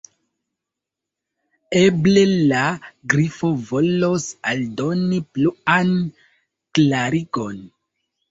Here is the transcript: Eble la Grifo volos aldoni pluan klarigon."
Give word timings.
Eble 1.81 2.21
la 2.29 2.63
Grifo 3.13 3.51
volos 3.67 4.25
aldoni 4.53 5.19
pluan 5.37 5.93
klarigon." 6.79 7.63